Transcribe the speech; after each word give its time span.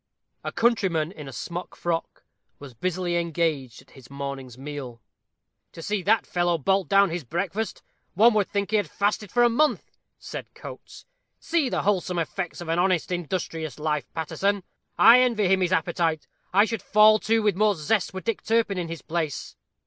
A 0.43 0.51
countryman, 0.51 1.11
in 1.11 1.27
a 1.27 1.31
smock 1.31 1.75
frock, 1.75 2.23
was 2.57 2.73
busily 2.73 3.17
engaged 3.17 3.83
at 3.83 3.91
his 3.91 4.09
morning's 4.09 4.57
meal. 4.57 4.99
"To 5.73 5.83
see 5.83 6.01
that 6.01 6.25
fellow 6.25 6.57
bolt 6.57 6.89
down 6.89 7.11
his 7.11 7.23
breakfast, 7.23 7.83
one 8.15 8.33
would 8.33 8.49
think 8.49 8.71
he 8.71 8.77
had 8.77 8.89
fasted 8.89 9.31
for 9.31 9.43
a 9.43 9.47
month," 9.47 9.99
said 10.17 10.55
Coates; 10.55 11.05
"see 11.39 11.69
the 11.69 11.83
wholesome 11.83 12.17
effects 12.17 12.61
of 12.61 12.67
an 12.67 12.79
honest, 12.79 13.11
industrious 13.11 13.77
life, 13.77 14.11
Paterson. 14.15 14.63
I 14.97 15.19
envy 15.19 15.47
him 15.47 15.61
his 15.61 15.71
appetite 15.71 16.25
I 16.51 16.65
should 16.65 16.81
fall 16.81 17.19
to 17.19 17.43
with 17.43 17.55
more 17.55 17.75
zest 17.75 18.11
were 18.11 18.21
Dick 18.21 18.41
Turpin 18.41 18.79
in 18.79 18.87
his 18.87 19.03
place." 19.03 19.55